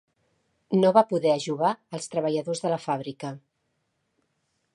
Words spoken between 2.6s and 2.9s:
de la